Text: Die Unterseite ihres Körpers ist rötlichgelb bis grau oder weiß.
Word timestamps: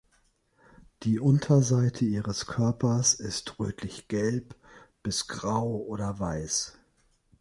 Die 1.03 1.19
Unterseite 1.19 2.05
ihres 2.05 2.47
Körpers 2.47 3.13
ist 3.13 3.59
rötlichgelb 3.59 4.55
bis 5.03 5.27
grau 5.27 5.77
oder 5.87 6.19
weiß. 6.19 6.79